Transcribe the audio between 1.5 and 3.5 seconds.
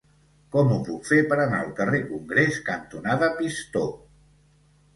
al carrer Congrés cantonada